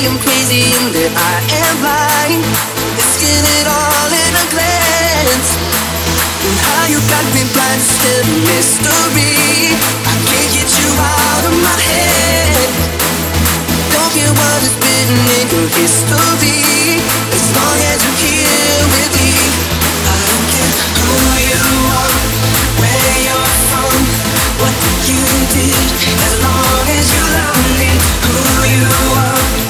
I'm 0.00 0.16
crazy 0.24 0.64
and 0.64 0.96
that 0.96 1.12
I 1.12 1.36
am 1.60 1.74
blind. 1.84 2.40
Risking 2.96 3.44
it 3.60 3.66
all 3.68 4.08
in 4.08 4.32
a 4.32 4.46
glance. 4.48 5.48
And 6.40 6.56
how 6.56 6.88
you 6.88 7.04
got 7.04 7.20
me 7.36 7.44
blind 7.52 7.84
is 7.84 7.90
still 8.00 8.24
a 8.24 8.36
mystery. 8.48 9.76
I 9.76 10.14
can't 10.24 10.50
get 10.56 10.72
you 10.72 10.88
out 10.96 11.44
of 11.52 11.54
my 11.60 11.76
head. 11.84 12.64
Don't 13.92 14.08
care 14.16 14.32
what 14.32 14.60
is 14.64 14.72
written 14.80 15.20
in 15.36 15.46
your 15.52 15.68
history. 15.68 17.04
As 17.36 17.44
long 17.52 17.76
as 17.92 18.00
you're 18.00 18.20
here 18.24 18.84
with 18.96 19.12
me, 19.20 19.36
I 19.84 20.16
don't 20.16 20.46
care 20.48 20.72
who 20.96 21.20
you 21.44 21.60
are, 21.92 22.16
where 22.80 23.16
you're 23.20 23.52
from, 23.68 24.00
what 24.64 24.74
you 25.04 25.20
did. 25.52 25.76
As 26.24 26.34
long 26.40 26.88
as 26.88 27.04
you 27.12 27.20
love 27.36 27.68
me, 27.76 27.90
who 28.32 28.40
you 28.64 28.88
are, 28.88 29.69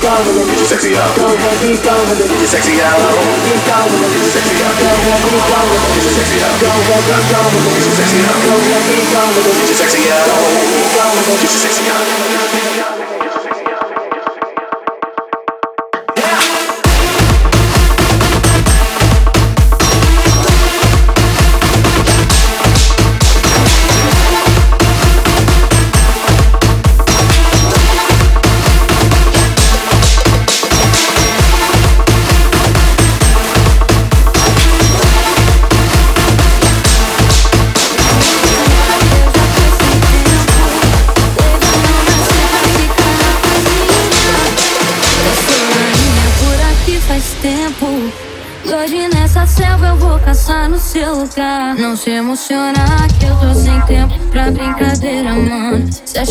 Go 0.00 0.08
ahead, 0.08 0.24
be 0.24 0.24
gone 0.24 0.24
with 0.32 0.48
it. 0.48 0.64
Sexy 0.64 0.96
out. 0.96 1.12
Go 1.16 1.28
ahead, 1.28 1.60
be 1.60 1.76
gone 1.76 2.08
with 2.08 2.24
it. 2.24 2.48
Sexy 2.48 2.80
out. 2.80 2.96
Be 3.44 3.52
gone 3.68 3.84
with 3.92 4.16
it. 4.16 4.32
Sexy 4.32 4.56
out. 4.64 4.72
Go 4.80 4.88
ahead, 4.88 5.20
be 5.28 5.36
gone 5.44 5.68
with 5.68 5.84
it. 5.92 6.12
Sexy 6.16 6.40
out. 6.40 6.56
Go 6.56 6.72
ahead, 6.72 7.04
be 7.04 7.20
gone 7.28 7.52
with 7.52 7.68
it. 7.68 7.92
Sexy 8.00 8.20
out. 8.24 8.40
Go 8.40 8.56
ahead, 8.56 8.82
be 8.88 8.96
gone 9.12 9.28
with 9.36 9.44
it. 9.44 9.76
Sexy 9.76 10.08
out. 10.08 10.24
Go 10.24 10.40
ahead, 10.40 10.68
be 10.72 10.80
gone 10.96 11.12
with 11.20 11.28
it. 11.28 11.52
Sexy 11.52 11.84
out. 11.92 12.99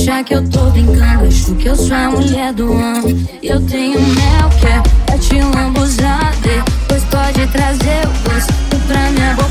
Achar 0.09 0.23
que 0.23 0.33
eu 0.33 0.49
tô 0.49 0.61
brincando, 0.71 1.27
acho 1.27 1.53
que 1.53 1.67
eu 1.67 1.75
sou 1.75 1.95
a 1.95 2.09
mulher 2.09 2.51
do 2.53 2.73
ano. 2.73 3.27
Eu 3.43 3.63
tenho 3.67 4.01
mel 4.01 4.49
que 4.59 4.65
é 4.65 4.81
pra 5.05 5.17
te 5.19 5.39
lambuzar. 5.39 6.33
Depois 6.41 7.03
pode 7.03 7.45
trazer 7.51 8.07
o 8.07 8.27
gosto 8.27 8.51
pra 8.87 9.11
minha 9.11 9.35
boca. 9.35 9.49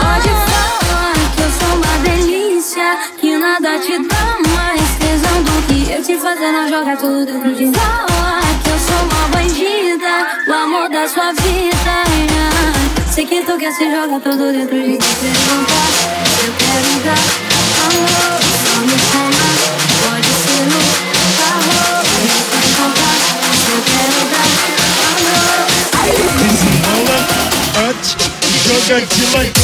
Pode 0.00 0.28
falar 0.48 1.12
que 1.36 1.42
eu 1.42 1.50
sou 1.50 1.76
uma 1.76 1.98
delícia, 2.02 2.98
que 3.20 3.36
nada 3.36 3.78
te 3.80 3.98
dá 4.08 4.38
mais 4.56 4.96
tesão 4.96 5.42
do 5.42 5.62
que 5.66 5.92
eu 5.92 6.02
te 6.02 6.16
fazendo 6.16 6.70
jogar 6.70 6.96
tudo 6.96 7.26
dentro 7.26 7.54
de 7.54 7.70
Fala 7.78 8.40
que 8.64 8.70
eu 8.70 8.78
sou 8.78 8.96
uma 9.10 9.28
bandida, 9.28 10.26
o 10.48 10.52
amor 10.54 10.88
da 10.88 11.06
sua 11.06 11.34
vida. 11.34 12.02
Sei 13.10 13.26
que 13.26 13.42
tu 13.44 13.58
quer 13.58 13.72
se 13.72 13.90
jogar 13.90 14.20
tudo 14.20 14.50
dentro 14.52 14.74
de 14.74 14.88
mim. 14.88 14.98
Joga 29.00 29.61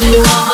you 0.00 0.18
would. 0.18 0.47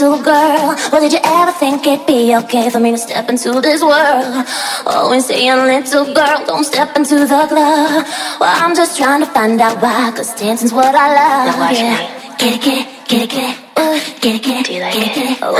Little 0.00 0.22
girl. 0.22 0.74
Well, 0.90 1.00
did 1.02 1.12
you 1.12 1.18
ever 1.22 1.52
think 1.52 1.86
it'd 1.86 2.06
be 2.06 2.34
okay 2.36 2.70
for 2.70 2.80
me 2.80 2.92
to 2.92 2.98
step 2.98 3.28
into 3.28 3.60
this 3.60 3.82
world? 3.82 4.46
Always 4.86 5.26
saying, 5.26 5.52
little 5.52 6.12
girl, 6.14 6.44
don't 6.46 6.64
step 6.64 6.96
into 6.96 7.20
the 7.20 7.26
club. 7.26 8.06
Well, 8.40 8.64
I'm 8.64 8.74
just 8.74 8.96
trying 8.98 9.20
to 9.20 9.26
find 9.26 9.60
out 9.60 9.80
why, 9.82 10.10
cause 10.16 10.34
dancing's 10.34 10.72
what 10.72 10.94
I 10.94 11.08
love. 11.14 11.46
Now 11.46 11.60
watch 11.60 11.78
yeah. 11.78 11.98
me. 11.98 12.36
Get 12.38 12.54
it, 12.56 12.62
get 12.62 12.78
it, 12.80 13.08
get 13.08 13.22
it, 13.22 13.30
get 13.30 13.50
it. 13.50 13.58
Uh, 13.76 13.98
get 14.20 14.34
it, 14.36 14.42
get 14.42 14.60
it, 14.60 14.66
Do 14.66 14.72
you 14.72 14.80
like 14.80 14.94
get 14.94 15.02
it, 15.02 15.10
it? 15.10 15.14
get 15.14 15.30
it. 15.30 15.42
Uh, 15.42 15.52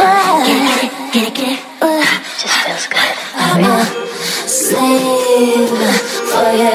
get 0.47 0.85
it, 0.85 0.91
get 1.13 1.29
it, 1.29 1.35
get 1.35 1.53
it. 1.53 1.61
Uh, 1.83 2.03
Just 2.41 2.57
feels 2.65 2.87
good. 2.89 3.15
I'm 3.37 3.63
a 3.63 3.85
slave 4.49 5.69
for 6.33 6.51
you. 6.57 6.73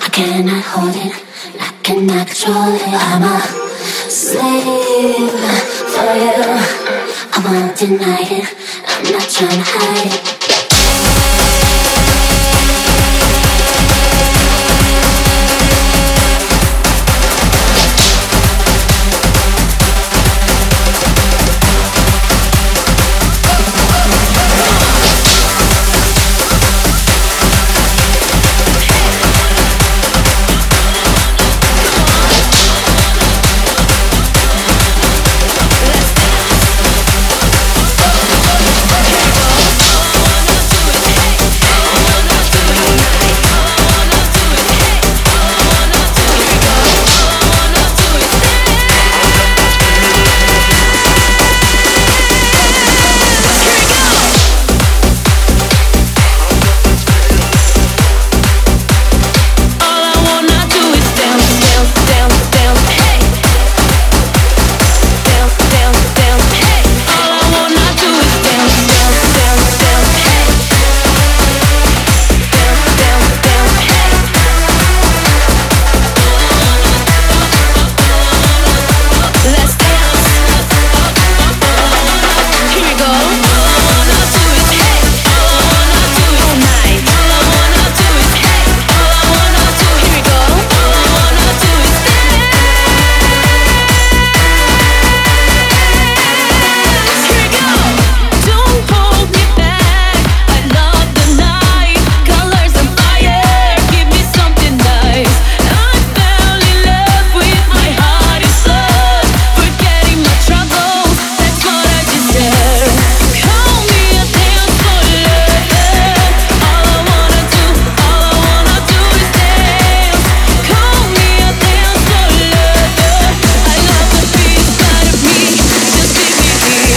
I 0.00 0.08
cannot 0.10 0.64
hold 0.64 0.96
it, 0.96 1.12
I 1.60 1.72
cannot 1.82 2.26
control 2.26 2.72
it. 2.74 2.82
I'm 2.88 3.22
a 3.22 3.53
It, 7.86 7.92
I'm 8.86 9.12
not 9.12 9.28
trying 9.28 9.58
to 9.58 9.62
hide 9.62 10.30
it. 10.30 10.33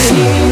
see. 0.07 0.46